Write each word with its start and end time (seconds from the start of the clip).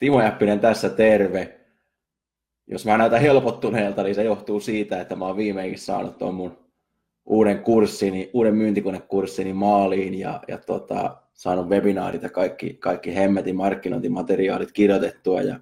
Timo 0.00 0.22
Jäppinen 0.22 0.60
tässä 0.60 0.88
terve. 0.88 1.60
Jos 2.66 2.86
mä 2.86 2.98
näytän 2.98 3.20
helpottuneelta, 3.20 4.02
niin 4.02 4.14
se 4.14 4.24
johtuu 4.24 4.60
siitä, 4.60 5.00
että 5.00 5.16
mä 5.16 5.26
oon 5.26 5.36
viimeinkin 5.36 5.78
saanut 5.78 6.18
tuon 6.18 6.34
mun 6.34 6.58
uuden 7.26 7.58
kurssini, 7.58 8.30
uuden 8.32 8.54
myyntikonekurssini 8.54 9.52
maaliin 9.52 10.18
ja, 10.18 10.40
ja 10.48 10.58
tota, 10.58 11.16
saanut 11.32 11.68
webinaarit 11.68 12.22
ja 12.22 12.30
kaikki, 12.30 12.74
kaikki 12.74 13.14
hemmetin 13.14 13.56
markkinointimateriaalit 13.56 14.72
kirjoitettua. 14.72 15.42
Ja 15.42 15.60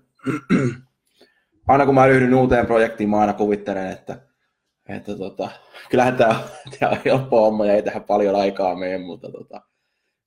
aina 1.69 1.87
kun 1.87 1.95
mä 1.95 2.07
ryhdyn 2.07 2.35
uuteen 2.35 2.67
projektiin, 2.67 3.11
mä 3.11 3.21
aina 3.21 3.33
kuvittelen, 3.33 3.91
että, 3.91 4.21
että 4.89 5.17
tota, 5.17 5.51
kyllähän 5.91 6.17
tämä, 6.17 6.41
tämä 6.79 6.93
on 6.93 6.99
helppo 7.05 7.41
homma 7.41 7.67
ja 7.67 7.73
ei 7.73 7.83
tähän 7.83 8.05
paljon 8.05 8.37
aikaa 8.37 8.77
mene, 8.77 8.99
mutta 8.99 9.31
tota, 9.33 9.61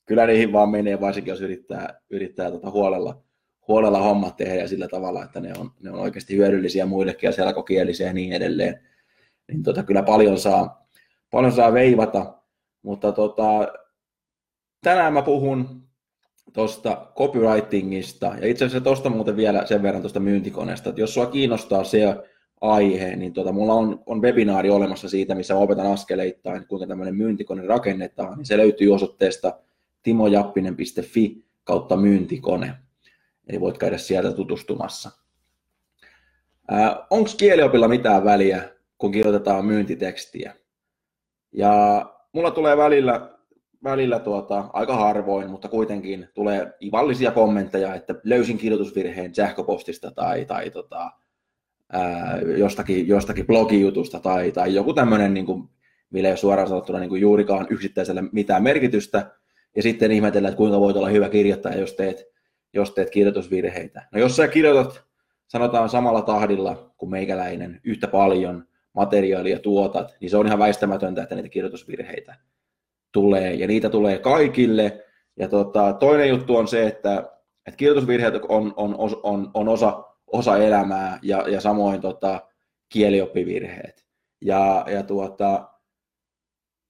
kyllä 0.05 0.25
niihin 0.25 0.53
vaan 0.53 0.69
menee, 0.69 1.01
varsinkin 1.01 1.31
jos 1.31 1.41
yrittää, 1.41 1.99
yrittää 2.09 2.51
tota 2.51 2.71
huolella, 2.71 3.23
huolella 3.67 3.99
hommat 3.99 4.37
tehdä 4.37 4.55
ja 4.55 4.67
sillä 4.67 4.87
tavalla, 4.87 5.23
että 5.23 5.39
ne 5.39 5.53
on, 5.59 5.71
ne 5.79 5.91
on 5.91 5.99
oikeasti 5.99 6.37
hyödyllisiä 6.37 6.85
muillekin 6.85 7.27
ja 7.27 7.31
selkokielisiä 7.31 8.07
ja 8.07 8.13
niin 8.13 8.33
edelleen. 8.33 8.87
Niin 9.47 9.63
tota, 9.63 9.83
kyllä 9.83 10.03
paljon 10.03 10.39
saa, 10.39 10.87
paljon 11.31 11.51
saa 11.51 11.73
veivata, 11.73 12.33
mutta 12.81 13.11
tota, 13.11 13.67
tänään 14.83 15.13
mä 15.13 15.21
puhun 15.21 15.81
tuosta 16.53 17.11
copywritingista 17.15 18.35
ja 18.41 18.47
itse 18.47 18.65
asiassa 18.65 18.83
tuosta 18.83 19.09
muuten 19.09 19.35
vielä 19.35 19.65
sen 19.65 19.83
verran 19.83 20.01
tuosta 20.01 20.19
myyntikoneesta, 20.19 20.89
että 20.89 21.01
jos 21.01 21.13
sua 21.13 21.25
kiinnostaa 21.25 21.83
se 21.83 22.15
aihe, 22.61 23.15
niin 23.15 23.33
tota, 23.33 23.51
mulla 23.51 23.73
on, 23.73 24.03
on 24.05 24.21
webinaari 24.21 24.69
olemassa 24.69 25.09
siitä, 25.09 25.35
missä 25.35 25.55
opetan 25.55 25.91
askeleittain, 25.91 26.67
kuinka 26.67 26.87
tämmöinen 26.87 27.15
myyntikone 27.15 27.67
rakennetaan, 27.67 28.37
niin 28.37 28.45
se 28.45 28.57
löytyy 28.57 28.93
osoitteesta 28.93 29.59
timojappinen.fi 30.03 31.45
kautta 31.63 31.97
myyntikone. 31.97 32.73
Eli 33.51 33.61
voit 33.61 33.77
käydä 33.77 33.97
sieltä 33.97 34.31
tutustumassa. 34.31 35.11
Onko 37.09 37.29
kieliopilla 37.37 37.87
mitään 37.87 38.23
väliä, 38.23 38.69
kun 38.97 39.11
kirjoitetaan 39.11 39.65
myyntitekstiä? 39.65 40.55
Ja 41.51 42.05
mulla 42.33 42.51
tulee 42.51 42.77
välillä, 42.77 43.29
välillä 43.83 44.19
tuota, 44.19 44.65
aika 44.73 44.95
harvoin, 44.95 45.49
mutta 45.49 45.67
kuitenkin 45.67 46.27
tulee 46.33 46.73
ivallisia 46.81 47.31
kommentteja, 47.31 47.95
että 47.95 48.15
löysin 48.23 48.57
kirjoitusvirheen 48.57 49.35
sähköpostista 49.35 50.11
tai, 50.11 50.45
tai 50.45 50.69
tota, 50.69 51.11
ää, 51.91 52.39
jostakin, 52.57 53.07
jostakin 53.07 53.47
blogijutusta 53.47 54.19
tai, 54.19 54.51
tai 54.51 54.75
joku 54.75 54.93
tämmöinen, 54.93 55.33
niin 55.33 55.45
kuin, 55.45 55.69
millä 56.09 56.27
ei 56.27 56.31
ole 56.31 56.37
suoraan 56.37 56.67
sanottuna 56.67 56.99
niin 56.99 57.09
kuin 57.09 57.21
juurikaan 57.21 57.67
yksittäisellä 57.69 58.23
mitään 58.31 58.63
merkitystä. 58.63 59.31
Ja 59.75 59.81
sitten 59.81 60.11
ihmetellä, 60.11 60.47
että 60.47 60.57
kuinka 60.57 60.79
voit 60.79 60.97
olla 60.97 61.09
hyvä 61.09 61.29
kirjoittaja, 61.29 61.79
jos 61.79 61.93
teet, 61.93 62.31
jos 62.73 62.91
teet 62.91 63.09
kirjoitusvirheitä. 63.09 64.07
No 64.11 64.19
jos 64.19 64.35
sä 64.35 64.47
kirjoitat, 64.47 65.03
sanotaan 65.47 65.89
samalla 65.89 66.21
tahdilla 66.21 66.93
kuin 66.97 67.09
meikäläinen, 67.09 67.81
yhtä 67.83 68.07
paljon, 68.07 68.65
materiaalia 68.93 69.59
tuotat, 69.59 70.15
niin 70.19 70.29
se 70.29 70.37
on 70.37 70.47
ihan 70.47 70.59
väistämätöntä, 70.59 71.23
että 71.23 71.35
niitä 71.35 71.49
kirjoitusvirheitä 71.49 72.35
tulee, 73.11 73.53
ja 73.53 73.67
niitä 73.67 73.89
tulee 73.89 74.19
kaikille. 74.19 75.05
Ja 75.39 75.47
tota, 75.47 75.93
toinen 75.93 76.29
juttu 76.29 76.57
on 76.57 76.67
se, 76.67 76.87
että, 76.87 77.17
että 77.67 77.77
kirjoitusvirheet 77.77 78.33
on, 78.49 78.73
on, 78.75 78.95
on, 79.23 79.51
on 79.53 79.67
osa, 79.67 80.03
osa 80.27 80.57
elämää, 80.57 81.19
ja, 81.21 81.49
ja 81.49 81.61
samoin 81.61 82.01
tota, 82.01 82.41
kielioppivirheet. 82.89 84.05
Ja, 84.41 84.85
ja 84.87 85.03
tuota, 85.03 85.70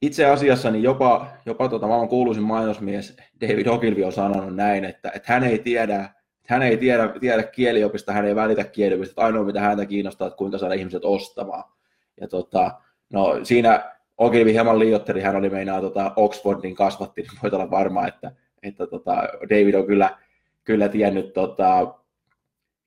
itse 0.01 0.25
asiassa 0.25 0.71
niin 0.71 0.83
jopa, 0.83 1.27
jopa 1.45 1.69
tota, 1.69 1.87
maailman 1.87 2.09
kuuluisin 2.09 2.43
mainosmies 2.43 3.17
David 3.41 3.67
Ogilvy 3.67 4.03
on 4.03 4.11
sanonut 4.11 4.55
näin, 4.55 4.85
että, 4.85 5.11
että 5.15 5.33
hän 5.33 5.43
ei 5.43 5.59
tiedä, 5.59 6.09
hän 6.47 6.61
ei 6.61 6.77
tiedä, 6.77 7.07
tiedä 7.19 7.43
kieliopista, 7.43 8.13
hän 8.13 8.25
ei 8.25 8.35
välitä 8.35 8.63
kieliopista, 8.63 9.21
ainoa 9.21 9.43
mitä 9.43 9.61
häntä 9.61 9.85
kiinnostaa, 9.85 10.27
että 10.27 10.37
kuinka 10.37 10.57
saada 10.57 10.73
ihmiset 10.73 11.05
ostamaan. 11.05 11.63
Ja 12.21 12.27
tota, 12.27 12.71
no 13.13 13.39
siinä 13.43 13.91
Ogilvy 14.17 14.53
hieman 14.53 14.79
liiotteli, 14.79 15.21
hän 15.21 15.35
oli 15.35 15.49
meinaa 15.49 15.81
tota 15.81 16.13
Oxfordin 16.15 16.75
kasvatti, 16.75 17.21
niin 17.21 17.31
voit 17.43 17.53
olla 17.53 17.71
varma, 17.71 18.07
että, 18.07 18.31
että 18.63 18.87
tota 18.87 19.15
David 19.49 19.73
on 19.73 19.85
kyllä, 19.87 20.17
kyllä 20.63 20.89
tiennyt 20.89 21.33
tota, 21.33 21.95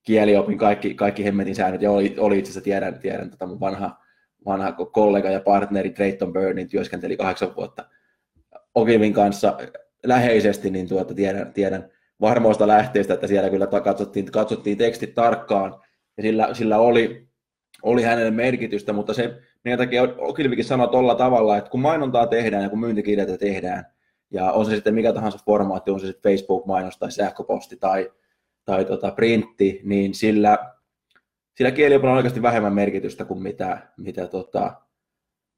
kieliopin 0.02 0.58
kaikki, 0.58 0.94
kaikki 0.94 1.24
hemmetin 1.24 1.54
säännöt, 1.54 1.82
ja 1.82 1.90
oli, 1.90 2.14
oli 2.18 2.38
itse 2.38 2.50
asiassa 2.50 2.64
tiedän, 2.64 2.98
tiedän 2.98 3.30
tota 3.30 3.46
mun 3.46 3.60
vanha, 3.60 4.03
vanha 4.46 4.72
kollega 4.72 5.30
ja 5.30 5.40
partneri 5.40 5.94
Drayton 5.94 6.32
Byrne 6.32 6.64
työskenteli 6.64 7.16
kahdeksan 7.16 7.56
vuotta 7.56 7.84
Ogilvin 8.74 9.12
kanssa 9.12 9.58
läheisesti, 10.06 10.70
niin 10.70 10.88
tuota, 10.88 11.14
tiedän, 11.14 11.52
tiedän 11.52 11.90
varmoista 12.20 12.68
lähteistä, 12.68 13.14
että 13.14 13.26
siellä 13.26 13.50
kyllä 13.50 13.66
katsottiin, 13.66 14.32
katsottiin 14.32 14.78
tekstit 14.78 15.14
tarkkaan, 15.14 15.80
ja 16.16 16.22
sillä, 16.22 16.54
sillä 16.54 16.78
oli, 16.78 17.28
oli 17.82 18.02
hänelle 18.02 18.30
merkitystä, 18.30 18.92
mutta 18.92 19.14
se, 19.14 19.40
minkä 19.64 19.76
takia 19.76 20.02
Okilvikin 20.02 20.64
sanoi 20.64 20.88
tuolla 20.88 21.14
tavalla, 21.14 21.56
että 21.56 21.70
kun 21.70 21.80
mainontaa 21.80 22.26
tehdään 22.26 22.62
ja 22.62 22.68
kun 22.68 22.80
myyntikirjata 22.80 23.38
tehdään, 23.38 23.86
ja 24.30 24.52
on 24.52 24.66
se 24.66 24.74
sitten 24.74 24.94
mikä 24.94 25.12
tahansa 25.12 25.38
formaatti, 25.46 25.90
on 25.90 26.00
se 26.00 26.06
sitten 26.06 26.32
Facebook-mainos 26.32 26.98
tai 26.98 27.12
sähköposti 27.12 27.76
tai, 27.76 28.10
tai 28.64 28.84
tota 28.84 29.10
printti, 29.10 29.80
niin 29.84 30.14
sillä, 30.14 30.73
sillä 31.56 31.70
kieliopilla 31.70 32.10
on 32.10 32.16
oikeasti 32.16 32.42
vähemmän 32.42 32.72
merkitystä 32.72 33.24
kuin 33.24 33.42
mitä, 33.42 33.92
mitä, 33.96 34.26
tota, 34.26 34.74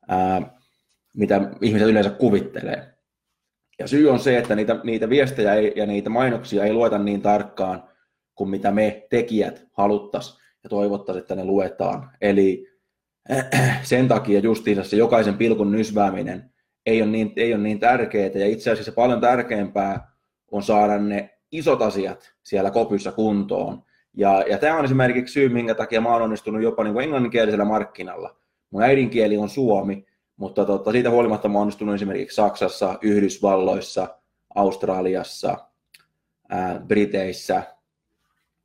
ää, 0.08 0.58
mitä 1.16 1.50
ihmiset 1.60 1.88
yleensä 1.88 2.10
kuvittelee. 2.10 2.96
Ja 3.78 3.88
syy 3.88 4.10
on 4.10 4.18
se, 4.18 4.38
että 4.38 4.54
niitä, 4.54 4.80
niitä 4.84 5.08
viestejä 5.08 5.54
ei, 5.54 5.72
ja 5.76 5.86
niitä 5.86 6.10
mainoksia 6.10 6.64
ei 6.64 6.72
lueta 6.72 6.98
niin 6.98 7.22
tarkkaan 7.22 7.88
kuin 8.34 8.50
mitä 8.50 8.70
me 8.70 9.06
tekijät 9.10 9.66
haluttaisiin 9.72 10.40
ja 10.64 10.70
toivottaisiin, 10.70 11.20
että 11.20 11.34
ne 11.34 11.44
luetaan. 11.44 12.10
Eli 12.20 12.66
äh, 13.30 13.82
sen 13.82 14.08
takia 14.08 14.40
justiinsa 14.40 14.84
se 14.84 14.96
jokaisen 14.96 15.38
pilkun 15.38 15.72
nysvääminen 15.72 16.50
ei 16.86 17.02
ole 17.02 17.10
niin, 17.10 17.32
ei 17.36 17.54
ole 17.54 17.62
niin 17.62 17.80
tärkeää, 17.80 18.30
ja 18.34 18.46
itse 18.46 18.70
asiassa 18.70 18.92
paljon 18.92 19.20
tärkeämpää 19.20 20.12
on 20.50 20.62
saada 20.62 20.98
ne 20.98 21.38
isot 21.52 21.82
asiat 21.82 22.34
siellä 22.42 22.70
kopyssä 22.70 23.12
kuntoon. 23.12 23.82
Ja, 24.16 24.44
ja 24.50 24.58
tämä 24.58 24.78
on 24.78 24.84
esimerkiksi 24.84 25.32
syy, 25.32 25.48
minkä 25.48 25.74
takia 25.74 26.00
mä 26.00 26.12
oon 26.12 26.22
onnistunut 26.22 26.62
jopa 26.62 26.84
niin 26.84 26.92
kuin 26.92 27.04
englanninkielisellä 27.04 27.64
markkinalla. 27.64 28.36
Mun 28.70 28.82
äidinkieli 28.82 29.38
on 29.38 29.48
suomi, 29.48 30.06
mutta 30.36 30.64
tota, 30.64 30.92
siitä 30.92 31.10
huolimatta 31.10 31.48
mä 31.48 31.54
oon 31.54 31.62
onnistunut 31.62 31.94
esimerkiksi 31.94 32.34
Saksassa, 32.34 32.98
Yhdysvalloissa, 33.02 34.08
Australiassa, 34.54 35.56
ää, 36.48 36.80
Briteissä, 36.86 37.62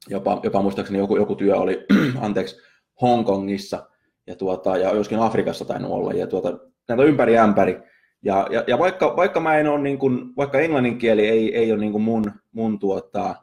jopa, 0.10 0.40
jopa 0.44 0.62
muistaakseni 0.62 1.00
joku, 1.00 1.18
joku 1.18 1.36
työ 1.36 1.56
oli, 1.56 1.86
anteeksi, 2.22 2.56
Hongkongissa 3.02 3.88
ja, 4.28 4.36
tuota, 4.36 4.78
ja 4.78 4.96
joskin 4.96 5.20
Afrikassa 5.20 5.66
tainnut 5.66 5.92
olla, 5.92 6.14
ja 6.14 6.28
tuota, 6.28 6.58
näitä 6.88 7.04
ympäri 7.04 7.38
ämpäri. 7.38 7.80
Ja, 8.24 8.48
ja, 8.52 8.64
ja 8.68 8.80
vaikka, 8.80 9.16
vaikka 9.16 9.40
mä 9.40 9.58
en 9.58 9.68
ole 9.68 9.82
niin 9.82 10.00
kuin, 10.00 10.36
vaikka 10.38 10.60
englannin 10.60 10.98
kieli 10.98 11.28
ei, 11.28 11.56
ei 11.58 11.72
ole 11.72 11.80
niin 11.80 11.92
kuin 11.92 12.02
mun, 12.02 12.32
mun 12.52 12.80
tuota, 12.80 13.36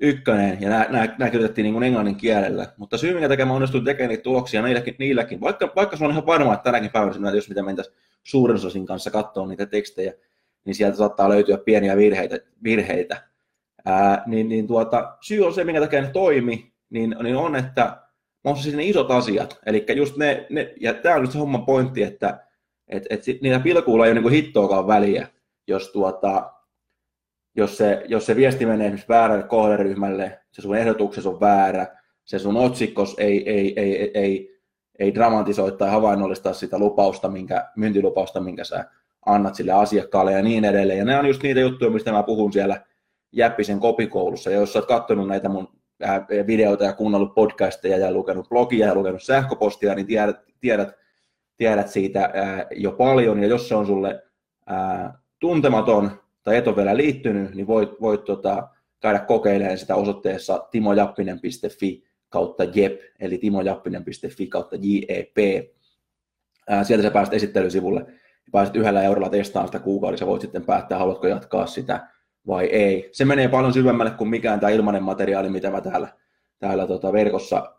ykkönen, 0.00 0.58
ja 0.60 0.68
nämä, 0.68 0.86
nämä, 0.90 1.14
nämä 1.18 1.30
kirjoitettiin 1.30 1.72
niin 1.72 1.82
englannin 1.82 2.16
kielellä, 2.16 2.66
mutta 2.76 2.98
syy, 2.98 3.12
minkä 3.12 3.28
takia 3.28 3.46
mä 3.46 3.52
onnistuin 3.52 3.84
tekemään 3.84 4.08
niitä 4.08 4.22
tuloksia 4.22 4.62
niilläkin, 4.62 4.96
niilläkin 4.98 5.40
vaikka, 5.40 5.72
vaikka 5.76 5.96
se 5.96 6.04
on 6.04 6.10
ihan 6.10 6.26
varmaa, 6.26 6.54
että 6.54 6.64
tänäkin 6.64 6.90
päivänä, 6.90 7.30
jos 7.30 7.48
mitä 7.48 7.62
mentäisiin 7.62 7.96
suurensosin 8.22 8.86
kanssa 8.86 9.10
katsoa 9.10 9.46
niitä 9.46 9.66
tekstejä, 9.66 10.12
niin 10.64 10.74
sieltä 10.74 10.96
saattaa 10.96 11.28
löytyä 11.28 11.58
pieniä 11.58 11.96
virheitä, 11.96 12.38
virheitä 12.64 13.22
ää, 13.84 14.22
niin, 14.26 14.48
niin 14.48 14.66
tuota, 14.66 15.16
syy 15.20 15.46
on 15.46 15.54
se, 15.54 15.64
minkä 15.64 15.80
takia 15.80 16.02
ne 16.02 16.10
toimi, 16.12 16.72
niin, 16.90 17.16
niin 17.22 17.36
on, 17.36 17.56
että 17.56 18.02
on 18.44 18.56
siis 18.56 18.76
ne 18.76 18.84
isot 18.84 19.10
asiat. 19.10 19.58
Eli 19.66 19.86
just 19.96 20.16
ne, 20.16 20.46
ne 20.50 20.74
ja 20.80 20.94
tämä 20.94 21.14
on 21.14 21.20
just 21.20 21.32
se 21.32 21.38
homman 21.38 21.66
pointti, 21.66 22.02
että 22.02 22.46
et, 22.88 23.06
et 23.10 23.24
niillä 23.42 23.60
pilkuilla 23.60 24.06
ei 24.06 24.12
ole 24.12 24.20
niin 24.20 24.30
hittoakaan 24.30 24.86
väliä, 24.86 25.28
jos, 25.66 25.92
tuota, 25.92 26.52
jos, 27.56 27.76
se, 27.76 28.02
jos 28.08 28.26
se 28.26 28.36
viesti 28.36 28.66
menee 28.66 28.86
esimerkiksi 28.86 29.08
väärälle 29.08 29.42
kohderyhmälle, 29.42 30.40
se 30.52 30.62
sun 30.62 30.76
ehdotuksesi 30.76 31.28
on 31.28 31.40
väärä, 31.40 31.86
se 32.24 32.38
sun 32.38 32.56
otsikkos 32.56 33.14
ei, 33.18 33.50
ei, 33.50 33.80
ei, 33.80 33.98
ei, 33.98 34.10
ei, 34.14 34.60
ei 34.98 35.14
dramatisoi 35.14 35.72
tai 35.72 35.90
havainnollista 35.90 36.54
sitä 36.54 36.78
lupausta, 36.78 37.28
minkä, 37.28 37.68
myyntilupausta, 37.76 38.40
minkä 38.40 38.64
sä 38.64 38.84
annat 39.26 39.54
sille 39.54 39.72
asiakkaalle 39.72 40.32
ja 40.32 40.42
niin 40.42 40.64
edelleen. 40.64 40.98
Ja 40.98 41.04
ne 41.04 41.18
on 41.18 41.26
just 41.26 41.42
niitä 41.42 41.60
juttuja, 41.60 41.90
mistä 41.90 42.12
mä 42.12 42.22
puhun 42.22 42.52
siellä 42.52 42.80
Jäppisen 43.32 43.80
kopikoulussa. 43.80 44.50
Ja 44.50 44.56
jos 44.56 44.72
sä 44.72 44.78
oot 44.78 44.88
katsonut 44.88 45.28
näitä 45.28 45.48
mun 45.48 45.68
videoita 46.46 46.84
ja 46.84 46.92
kuunnellut 46.92 47.34
podcasteja 47.34 47.98
ja 47.98 48.12
lukenut 48.12 48.48
blogia 48.48 48.86
ja 48.86 48.94
lukenut 48.94 49.22
sähköpostia, 49.22 49.94
niin 49.94 50.06
tiedät, 50.06 50.36
tiedät, 50.60 50.88
tiedät 51.56 51.88
siitä 51.88 52.30
jo 52.70 52.92
paljon. 52.92 53.42
Ja 53.42 53.48
jos 53.48 53.68
se 53.68 53.74
on 53.74 53.86
sulle 53.86 54.22
tuntematon 55.38 56.10
tai 56.42 56.56
et 56.56 56.66
ole 56.66 56.76
vielä 56.76 56.96
liittynyt, 56.96 57.54
niin 57.54 57.66
voit, 57.66 57.90
voit 58.00 58.24
tota, 58.24 58.68
käydä 59.00 59.18
kokeilemaan 59.18 59.78
sitä 59.78 59.94
osoitteessa 59.94 60.66
timojappinen.fi 60.70 62.04
kautta 62.28 62.64
JEP, 62.64 63.00
eli 63.20 63.38
timojappinen.fi 63.38 64.46
kautta 64.46 64.76
JEP. 64.76 65.36
sieltä 66.82 67.02
sä 67.02 67.10
pääset 67.10 67.34
esittelysivulle 67.34 68.06
pääset 68.52 68.76
yhdellä 68.76 69.02
eurolla 69.02 69.28
testaamaan 69.28 69.68
sitä 69.68 69.78
kuukaudessa, 69.78 70.26
voit 70.26 70.40
sitten 70.40 70.64
päättää, 70.64 70.98
haluatko 70.98 71.26
jatkaa 71.26 71.66
sitä 71.66 72.06
vai 72.46 72.66
ei. 72.66 73.08
Se 73.12 73.24
menee 73.24 73.48
paljon 73.48 73.72
syvemmälle 73.72 74.10
kuin 74.10 74.30
mikään 74.30 74.60
tämä 74.60 74.70
ilmainen 74.70 75.02
materiaali, 75.02 75.48
mitä 75.48 75.70
mä 75.70 75.80
täällä, 75.80 76.08
täällä 76.58 76.86
tota 76.86 77.12
verkossa 77.12 77.74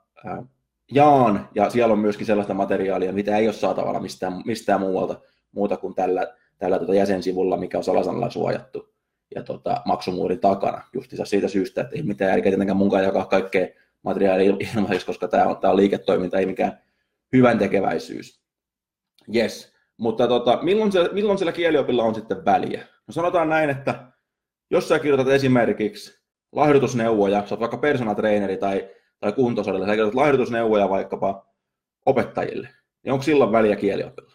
jaan, 0.91 1.49
ja 1.55 1.69
siellä 1.69 1.93
on 1.93 1.99
myöskin 1.99 2.25
sellaista 2.25 2.53
materiaalia, 2.53 3.13
mitä 3.13 3.37
ei 3.37 3.47
ole 3.47 3.53
saatavilla 3.53 3.99
mistään, 3.99 4.41
mistään 4.45 4.79
muualta, 4.79 5.19
muuta 5.51 5.77
kuin 5.77 5.95
tällä, 5.95 6.33
tällä 6.61 6.79
tota 6.79 6.93
jäsensivulla, 6.93 7.57
mikä 7.57 7.77
on 7.77 7.83
salasanalla 7.83 8.29
suojattu 8.29 8.93
ja 9.35 9.43
tota, 9.43 9.81
maksumuurin 9.85 10.39
takana, 10.39 10.81
justiinsa 10.93 11.25
siitä 11.25 11.47
syystä, 11.47 11.81
että 11.81 11.95
ei 11.95 12.03
mitään 12.03 12.29
järkeä 12.29 12.51
tietenkään 12.51 12.77
munkaan 12.77 13.03
jakaa 13.03 13.25
kaikkea 13.25 13.67
materiaalia 14.03 14.55
ilmaiseksi, 14.75 15.05
koska 15.05 15.27
tämä 15.27 15.45
on, 15.45 15.57
tämä 15.57 15.71
on 15.71 15.77
liiketoiminta, 15.77 16.39
ei 16.39 16.45
mikään 16.45 16.81
hyvän 17.33 17.59
tekeväisyys. 17.59 18.41
Yes. 19.35 19.73
Mutta 19.97 20.27
tota, 20.27 20.59
milloin, 20.61 20.91
se, 20.91 21.09
milloin 21.11 21.37
sillä 21.37 21.51
kieliopilla 21.51 22.03
on 22.03 22.15
sitten 22.15 22.45
väliä? 22.45 22.79
No 23.07 23.11
sanotaan 23.11 23.49
näin, 23.49 23.69
että 23.69 24.11
jos 24.71 24.87
sä 24.87 24.99
kirjoitat 24.99 25.27
esimerkiksi 25.27 26.21
lahjoitusneuvoja, 26.51 27.47
sä 27.47 27.55
oot 27.55 27.59
vaikka 27.59 27.77
personal 27.77 28.15
traineri 28.15 28.57
tai, 28.57 28.89
tai 29.19 29.31
kuntosalilla, 29.31 29.85
sä 29.85 29.91
kirjoitat 29.91 30.15
lahjoitusneuvoja 30.15 30.89
vaikkapa 30.89 31.47
opettajille, 32.05 32.69
niin 33.03 33.13
onko 33.13 33.23
silloin 33.23 33.51
väliä 33.51 33.75
kieliopilla? 33.75 34.30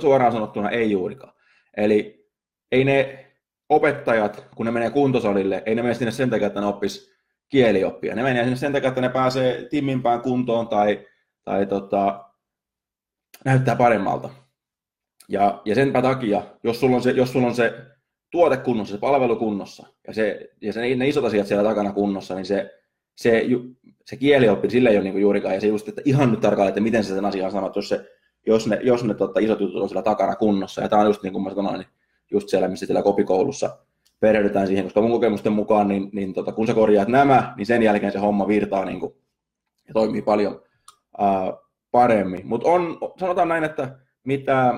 Suoraan 0.00 0.32
sanottuna 0.32 0.70
ei 0.70 0.90
juurikaan. 0.90 1.32
Eli 1.76 2.28
ei 2.72 2.84
ne 2.84 3.26
opettajat, 3.68 4.46
kun 4.56 4.66
ne 4.66 4.72
menee 4.72 4.90
kuntosalille, 4.90 5.62
ei 5.66 5.74
ne 5.74 5.82
mene 5.82 5.94
sinne 5.94 6.12
sen 6.12 6.30
takia, 6.30 6.46
että 6.46 6.60
ne 6.60 6.66
oppis 6.66 7.14
kielioppia. 7.48 8.14
Ne 8.14 8.22
menee 8.22 8.42
sinne 8.42 8.56
sen 8.56 8.72
takia, 8.72 8.88
että 8.88 9.00
ne 9.00 9.08
pääsee 9.08 9.68
timmimpään 9.70 10.20
kuntoon 10.20 10.68
tai, 10.68 11.06
tai 11.44 11.66
tota, 11.66 12.24
näyttää 13.44 13.76
paremmalta. 13.76 14.30
Ja, 15.28 15.62
ja 15.64 15.74
senpä 15.74 16.02
takia, 16.02 16.42
jos 16.64 16.80
sulla 16.80 16.96
on 16.96 17.02
se, 17.02 17.10
jos 17.10 17.32
sulla 17.32 17.46
on 17.46 17.54
se 17.54 17.74
tuote 18.30 18.56
kunnossa, 18.56 18.94
se 18.94 19.00
palvelu 19.00 19.36
kunnossa 19.36 19.86
ja, 20.06 20.14
se, 20.14 20.50
ja 20.60 20.72
se, 20.72 20.96
ne 20.96 21.08
isot 21.08 21.24
asiat 21.24 21.46
siellä 21.46 21.68
takana 21.68 21.92
kunnossa, 21.92 22.34
niin 22.34 22.46
se, 22.46 22.70
se, 23.16 23.44
se 24.04 24.16
kielioppi, 24.16 24.70
sille 24.70 24.90
ei 24.90 24.96
ole 24.96 25.04
niin 25.04 25.20
juurikaan, 25.20 25.54
ja 25.54 25.60
se 25.60 25.66
just, 25.66 25.88
että 25.88 26.02
ihan 26.04 26.30
nyt 26.30 26.40
tarkalleen, 26.40 26.68
että 26.68 26.80
miten 26.80 27.04
sä 27.04 27.14
sen 27.14 27.24
asian 27.24 27.50
sanot, 27.50 27.76
jos, 27.76 27.88
se, 27.88 28.10
jos 28.46 28.66
ne, 28.66 28.78
jos 28.82 29.04
ne 29.04 29.14
tota, 29.14 29.40
isot 29.40 29.60
jutut 29.60 29.82
on 29.82 29.88
siellä 29.88 30.02
takana 30.02 30.36
kunnossa, 30.36 30.82
ja 30.82 30.88
tämä 30.88 31.02
on 31.02 31.08
just 31.08 31.22
niin 31.22 31.32
kuin 31.32 31.42
mä 31.42 31.54
sanoin, 31.54 31.78
niin 31.78 31.88
just 32.30 32.48
siellä, 32.48 32.68
missä 32.68 32.86
siellä 32.86 33.02
kopikoulussa 33.02 33.78
perehdytään 34.20 34.66
siihen, 34.66 34.84
koska 34.84 35.00
mun 35.00 35.10
kokemusten 35.10 35.52
mukaan, 35.52 35.88
niin, 35.88 36.10
niin 36.12 36.34
tota, 36.34 36.52
kun 36.52 36.66
sä 36.66 36.74
korjaat 36.74 37.08
nämä, 37.08 37.54
niin 37.56 37.66
sen 37.66 37.82
jälkeen 37.82 38.12
se 38.12 38.18
homma 38.18 38.48
virtaa 38.48 38.84
niin 38.84 39.00
kuin, 39.00 39.14
ja 39.88 39.94
toimii 39.94 40.22
paljon 40.22 40.62
ää, 41.18 41.52
paremmin. 41.90 42.46
Mutta 42.46 42.68
on, 42.68 42.98
sanotaan 43.20 43.48
näin, 43.48 43.64
että 43.64 43.98
mitä, 44.24 44.74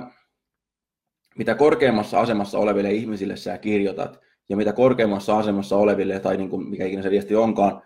mitä 1.38 1.54
korkeammassa 1.54 2.20
asemassa 2.20 2.58
oleville 2.58 2.92
ihmisille 2.92 3.36
sä 3.36 3.58
kirjoitat, 3.58 4.20
ja 4.48 4.56
mitä 4.56 4.72
korkeammassa 4.72 5.38
asemassa 5.38 5.76
oleville, 5.76 6.20
tai 6.20 6.36
niin 6.36 6.50
kuin 6.50 6.68
mikä 6.68 6.84
ikinä 6.84 7.02
se 7.02 7.10
viesti 7.10 7.36
onkaan, 7.36 7.82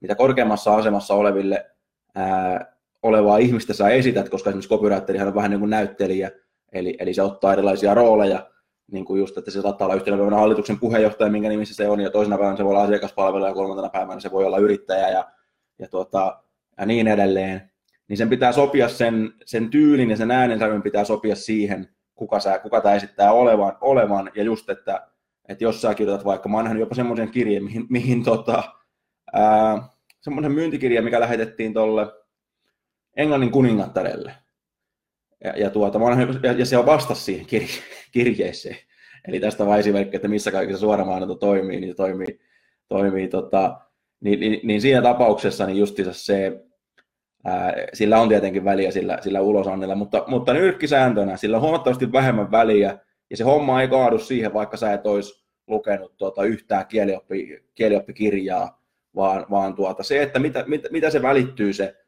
mitä 0.00 0.14
korkeammassa 0.14 0.76
asemassa 0.76 1.14
oleville 1.14 1.70
ää, 2.14 2.73
olevaa 3.04 3.38
ihmistä 3.38 3.72
sä 3.72 3.88
esität, 3.88 4.28
koska 4.28 4.50
esimerkiksi 4.50 4.68
copywriterihan 4.68 5.28
on 5.28 5.34
vähän 5.34 5.50
niin 5.50 5.60
kuin 5.60 5.70
näyttelijä, 5.70 6.30
eli, 6.72 6.96
eli 6.98 7.14
se 7.14 7.22
ottaa 7.22 7.52
erilaisia 7.52 7.94
rooleja, 7.94 8.50
niin 8.92 9.04
kuin 9.04 9.20
just, 9.20 9.38
että 9.38 9.50
se 9.50 9.62
saattaa 9.62 9.86
olla 9.86 9.94
yhtenä 9.94 10.16
päivänä 10.16 10.36
hallituksen 10.36 10.78
puheenjohtaja, 10.78 11.30
minkä 11.30 11.48
nimissä 11.48 11.74
se 11.74 11.88
on, 11.88 12.00
ja 12.00 12.10
toisena 12.10 12.38
päivänä 12.38 12.56
se 12.56 12.64
voi 12.64 12.70
olla 12.70 12.82
asiakaspalvelu, 12.82 13.46
ja 13.46 13.54
kolmantena 13.54 13.88
päivänä 13.88 14.20
se 14.20 14.30
voi 14.30 14.44
olla 14.44 14.58
yrittäjä, 14.58 15.08
ja, 15.08 15.24
ja, 15.78 15.88
tuota, 15.88 16.42
ja 16.78 16.86
niin 16.86 17.08
edelleen. 17.08 17.70
Niin 18.08 18.16
sen 18.16 18.30
pitää 18.30 18.52
sopia 18.52 18.88
sen, 18.88 19.32
sen 19.44 19.70
tyylin 19.70 20.10
ja 20.10 20.16
sen 20.16 20.30
äänensävyn 20.30 20.82
pitää 20.82 21.04
sopia 21.04 21.36
siihen, 21.36 21.88
kuka, 22.14 22.40
sä, 22.40 22.58
kuka 22.58 22.80
tämä 22.80 22.94
esittää 22.94 23.32
olevan, 23.32 23.76
olevan, 23.80 24.30
ja 24.34 24.42
just, 24.42 24.70
että, 24.70 25.06
että 25.48 25.64
jos 25.64 25.82
sä 25.82 25.94
kirjoitat 25.94 26.26
vaikka, 26.26 26.48
mä 26.48 26.56
oon 26.56 26.78
jopa 26.78 26.94
semmoisen 26.94 27.30
kirjeen, 27.30 27.64
mihin, 27.64 27.86
mihin 27.90 28.24
tota, 28.24 28.62
semmoisen 30.20 30.52
myyntikirjeen, 30.52 31.04
mikä 31.04 31.20
lähetettiin 31.20 31.74
tuolle 31.74 32.23
Englannin 33.16 33.50
kuningattarelle, 33.50 34.34
ja, 35.44 35.52
ja, 35.56 35.70
tuota, 35.70 35.98
ja, 36.42 36.52
ja 36.52 36.66
se 36.66 36.78
on 36.78 36.86
vastas 36.86 37.24
siihen 37.24 37.46
kirje, 37.46 37.68
kirjeeseen. 38.12 38.76
Eli 39.28 39.40
tästä 39.40 39.66
vain 39.66 39.80
esimerkki, 39.80 40.16
että 40.16 40.28
missä 40.28 40.50
kaikissa 40.50 40.80
suoramainonta 40.80 41.34
toimii, 41.34 41.80
niin 41.80 41.90
se 41.90 41.96
toimii, 41.96 42.40
toimii 42.88 43.28
tota, 43.28 43.80
niin, 44.20 44.40
niin, 44.40 44.60
niin, 44.62 44.80
siinä 44.80 45.02
tapauksessa 45.02 45.66
niin 45.66 45.78
justiinsa 45.78 46.12
se, 46.12 46.60
ää, 47.44 47.74
sillä 47.92 48.20
on 48.20 48.28
tietenkin 48.28 48.64
väliä 48.64 48.90
sillä, 48.90 49.18
sillä 49.20 49.40
ulosannilla, 49.40 49.94
mutta, 49.94 50.24
mutta 50.26 50.52
nyrkkisääntönä 50.52 51.36
sillä 51.36 51.56
on 51.56 51.62
huomattavasti 51.62 52.12
vähemmän 52.12 52.50
väliä, 52.50 52.98
ja 53.30 53.36
se 53.36 53.44
homma 53.44 53.80
ei 53.80 53.88
kaadu 53.88 54.18
siihen, 54.18 54.54
vaikka 54.54 54.76
sä 54.76 54.92
et 54.92 55.06
olisi 55.06 55.44
lukenut 55.66 56.16
tuota, 56.16 56.44
yhtään 56.44 56.86
kielioppi, 56.86 57.64
kielioppikirjaa, 57.74 58.82
vaan, 59.14 59.46
vaan 59.50 59.74
tuota, 59.74 60.02
se, 60.02 60.22
että 60.22 60.38
mitä, 60.38 60.64
mitä, 60.66 60.88
mitä 60.92 61.10
se 61.10 61.22
välittyy 61.22 61.72
se, 61.72 62.03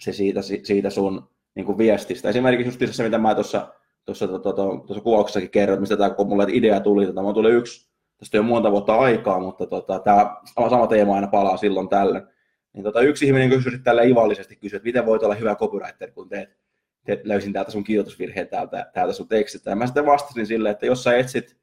se 0.00 0.12
siitä, 0.12 0.40
siitä 0.62 0.90
sun 0.90 1.28
niin 1.54 1.66
kuin 1.66 1.78
viestistä. 1.78 2.28
Esimerkiksi 2.28 2.84
just 2.84 2.94
se, 2.94 3.02
mitä 3.02 3.18
mä 3.18 3.34
tuossa 3.34 3.72
tuossa 4.08 4.28
tuossa 4.28 5.02
kuvauksessakin 5.02 5.50
kerroin, 5.50 5.80
mistä 5.80 5.96
tämä 5.96 6.14
mulle 6.24 6.46
idea 6.48 6.80
tuli. 6.80 7.06
Tota, 7.06 7.20
mulla 7.20 7.34
tuli 7.34 7.50
yksi, 7.50 7.90
tästä 8.18 8.36
jo 8.36 8.42
monta 8.42 8.70
vuotta 8.70 8.94
aikaa, 8.94 9.40
mutta 9.40 9.66
tota, 9.66 9.98
tämä 9.98 10.36
sama 10.70 10.86
teema 10.86 11.14
aina 11.14 11.26
palaa 11.26 11.56
silloin 11.56 11.88
tällöin. 11.88 12.24
Niin 12.72 12.84
tota, 12.84 13.00
yksi 13.00 13.26
ihminen 13.26 13.50
kysyi 13.50 13.78
tällä 13.78 14.02
ivallisesti, 14.02 14.56
kysyi, 14.56 14.76
että 14.76 14.86
miten 14.86 15.06
voit 15.06 15.22
olla 15.22 15.34
hyvä 15.34 15.54
copywriter, 15.54 16.10
kun 16.10 16.28
teet, 16.28 16.58
teet 17.04 17.26
löysin 17.26 17.52
täältä 17.52 17.70
sun 17.70 17.84
kirjoitusvirheen 17.84 18.48
täältä, 18.48 18.90
täältä 18.94 19.12
sun 19.12 19.28
tekstistä. 19.28 19.70
Ja 19.70 19.76
mä 19.76 19.86
sitten 19.86 20.06
vastasin 20.06 20.46
silleen, 20.46 20.72
että 20.72 20.86
jos 20.86 21.04
sä 21.04 21.16
etsit, 21.16 21.56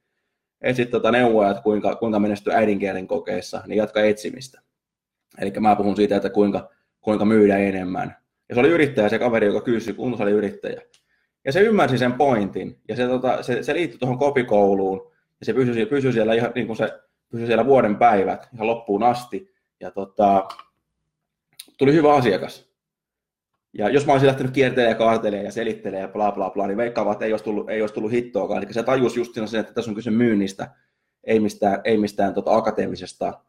etsit 0.61 0.89
tota 0.89 1.11
neuvoja, 1.11 1.49
että 1.49 1.63
kuinka, 1.63 1.95
kuinka 1.95 2.19
menestyy 2.19 2.53
äidinkielen 2.53 3.07
kokeessa, 3.07 3.61
niin 3.67 3.77
jatka 3.77 4.01
etsimistä. 4.01 4.61
Eli 5.39 5.53
mä 5.59 5.75
puhun 5.75 5.95
siitä, 5.95 6.15
että 6.15 6.29
kuinka, 6.29 6.69
kuinka 7.01 7.25
myydä 7.25 7.57
enemmän. 7.57 8.15
Ja 8.49 8.55
se 8.55 8.59
oli 8.59 8.69
yrittäjä, 8.69 9.09
se 9.09 9.19
kaveri, 9.19 9.47
joka 9.47 9.61
kysyi, 9.61 9.93
kun 9.93 10.17
se 10.17 10.23
oli 10.23 10.31
yrittäjä. 10.31 10.81
Ja 11.45 11.51
se 11.51 11.61
ymmärsi 11.61 11.97
sen 11.97 12.13
pointin, 12.13 12.79
ja 12.87 12.95
se, 12.95 13.07
tota, 13.07 13.43
se, 13.43 13.63
se 13.63 13.73
liittyi 13.73 13.99
tuohon 13.99 14.17
kopikouluun, 14.17 15.11
ja 15.39 15.45
se 15.45 15.53
pysyi, 15.53 15.85
pysyi 15.85 16.13
siellä 16.13 16.33
ihan 16.33 16.51
niin 16.55 16.67
kuin 16.67 16.77
se 16.77 16.99
pysyi 17.29 17.47
siellä 17.47 17.65
vuoden 17.65 17.95
päivät 17.95 18.49
ihan 18.53 18.67
loppuun 18.67 19.03
asti, 19.03 19.53
ja 19.79 19.91
tota, 19.91 20.47
tuli 21.77 21.93
hyvä 21.93 22.15
asiakas. 22.15 22.75
Ja 23.73 23.89
jos 23.89 24.05
mä 24.05 24.11
olisin 24.11 24.27
lähtenyt 24.27 24.53
kiertelemään 24.53 24.91
ja 24.91 24.97
kaartelemaan 24.97 25.45
ja 25.45 25.51
selittelemään 25.51 26.01
ja 26.01 26.13
bla 26.13 26.31
bla 26.31 26.49
bla, 26.49 26.67
niin 26.67 26.77
veikkaavat, 26.77 27.13
että 27.13 27.25
ei 27.25 27.33
olisi 27.33 27.43
tullut, 27.43 27.69
ei 27.69 27.81
olisi 27.81 27.93
tullut 27.93 28.11
hittoakaan. 28.11 28.63
Eli 28.63 28.73
se 28.73 28.83
tajus 28.83 29.17
just 29.17 29.33
sen, 29.33 29.59
että 29.59 29.73
tässä 29.73 29.91
on 29.91 29.95
kyse 29.95 30.11
myynnistä, 30.11 30.71
ei 31.23 31.39
mistään, 31.39 31.81
ei 31.83 31.97
mistään 31.97 32.33
tota 32.33 32.55
akateemisesta 32.55 33.41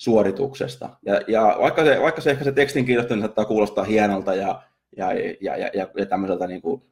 suorituksesta. 0.00 0.88
Ja, 1.02 1.20
ja 1.28 1.56
vaikka, 1.60 1.84
se, 1.84 2.00
vaikka 2.02 2.20
se 2.20 2.30
ehkä 2.30 2.44
se 2.44 2.52
tekstin 2.52 2.84
kirjoittaminen 2.84 3.22
saattaa 3.28 3.44
kuulostaa 3.44 3.84
hienolta 3.84 4.34
ja, 4.34 4.62
ja, 4.96 5.12
ja, 5.12 5.56
ja, 5.56 5.70
ja, 5.74 5.88
ja 5.96 6.06
tämmöiseltä 6.06 6.46
niin 6.46 6.62
kuin, 6.62 6.82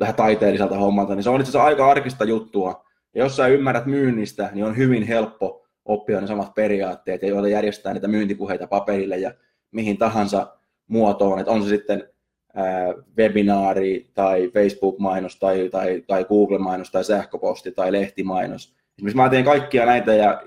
vähän 0.00 0.14
taiteelliselta 0.14 0.78
hommalta, 0.78 1.14
niin 1.14 1.22
se 1.22 1.30
on 1.30 1.40
itse 1.40 1.50
asiassa 1.50 1.64
aika 1.66 1.90
arkista 1.90 2.24
juttua. 2.24 2.84
Ja 3.14 3.24
jos 3.24 3.36
sä 3.36 3.46
ymmärrät 3.46 3.86
myynnistä, 3.86 4.50
niin 4.52 4.64
on 4.64 4.76
hyvin 4.76 5.02
helppo 5.02 5.66
oppia 5.84 6.20
ne 6.20 6.26
samat 6.26 6.54
periaatteet 6.54 7.22
ja 7.22 7.28
joilla 7.28 7.48
järjestää 7.48 7.92
niitä 7.92 8.08
myyntipuheita 8.08 8.66
paperille 8.66 9.18
ja 9.18 9.34
mihin 9.70 9.98
tahansa 9.98 10.56
muotoon, 10.86 11.38
että 11.38 11.52
on 11.52 11.62
se 11.62 11.68
sitten 11.68 12.08
ää, 12.54 12.94
webinaari 13.18 14.10
tai 14.14 14.50
Facebook-mainos 14.54 15.38
tai, 15.38 15.68
tai, 15.68 16.02
tai 16.06 16.24
Google-mainos 16.24 16.90
tai 16.90 17.04
sähköposti 17.04 17.72
tai 17.72 17.92
lehtimainos. 17.92 18.74
Esimerkiksi 18.98 19.16
mä 19.16 19.28
teen 19.28 19.44
kaikkia 19.44 19.86
näitä 19.86 20.14
ja 20.14 20.42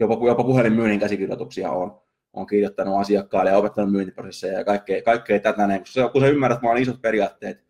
jopa, 0.00 0.26
jopa 0.26 0.44
puhelinmyynnin 0.44 1.00
käsikirjoituksia 1.00 1.70
on, 1.70 2.00
on 2.32 2.46
kirjoittanut 2.46 3.00
asiakkaille 3.00 3.50
ja 3.50 3.58
opettanut 3.58 3.92
myyntiprosesseja 3.92 4.58
ja 4.58 4.64
kaikkea, 4.64 5.02
kaikkea 5.02 5.40
tätä 5.40 5.66
näin. 5.66 5.80
Kun, 5.80 5.86
sä, 5.86 6.08
kun 6.12 6.20
sä 6.20 6.26
ymmärrät 6.28 6.62
vaan 6.62 6.78
isot 6.78 7.02
periaatteet, 7.02 7.64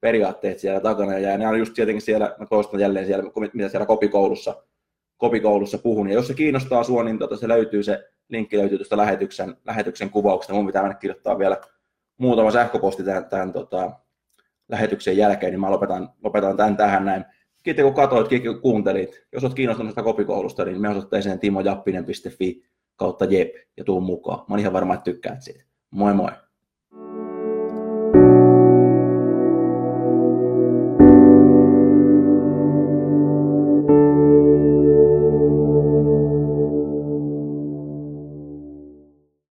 periaatteet 0.00 0.58
siellä 0.58 0.80
takana 0.80 1.18
ja 1.18 1.38
ne 1.38 1.48
on 1.48 1.58
just 1.58 1.74
tietenkin 1.74 2.02
siellä, 2.02 2.34
mä 2.38 2.46
toistan 2.46 2.80
jälleen 2.80 3.06
siellä, 3.06 3.24
mitä 3.52 3.68
siellä 3.68 3.86
kopikoulussa, 3.86 4.62
kopikoulussa 5.16 5.78
puhun. 5.78 6.08
Ja 6.08 6.14
jos 6.14 6.26
se 6.26 6.34
kiinnostaa 6.34 6.84
sua, 6.84 7.04
niin 7.04 7.18
tota, 7.18 7.36
se 7.36 7.48
löytyy 7.48 7.82
se 7.82 8.10
linkki 8.28 8.58
löytyy 8.58 8.78
tuosta 8.78 8.96
lähetyksen, 8.96 9.56
lähetyksen 9.64 10.10
kuvauksesta. 10.10 10.54
Mun 10.54 10.66
pitää 10.66 10.82
mennä 10.82 10.98
kirjoittaa 10.98 11.38
vielä 11.38 11.56
muutama 12.18 12.50
sähköposti 12.50 13.02
tämän, 13.02 13.24
tämän 13.24 13.52
tota, 13.52 13.90
lähetyksen 14.68 15.16
jälkeen, 15.16 15.52
niin 15.52 15.60
mä 15.60 15.70
lopetan, 15.70 16.10
lopetan 16.24 16.56
tämän 16.56 16.76
tähän 16.76 17.04
näin. 17.04 17.24
Kiitos 17.62 17.82
kun 17.82 17.94
katsoit, 17.94 18.28
kun 18.28 18.60
kuuntelit. 18.60 19.26
Jos 19.32 19.44
olet 19.44 19.54
kiinnostunut 19.54 19.90
tästä 19.90 20.02
kopikoulusta, 20.02 20.64
niin 20.64 20.80
me 20.80 20.88
osoitteeseen 20.88 21.38
timojappinen.fi 21.38 22.62
kautta 22.96 23.24
jep 23.24 23.54
ja 23.76 23.84
tuu 23.84 24.00
mukaan. 24.00 24.38
Mä 24.38 24.44
oon 24.48 24.60
ihan 24.60 24.72
varma, 24.72 24.94
että 24.94 25.04
tykkäät 25.04 25.42
siitä. 25.42 25.64
Moi 25.90 26.14
moi! 26.14 26.30